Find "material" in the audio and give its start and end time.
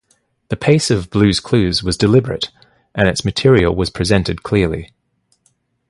3.23-3.75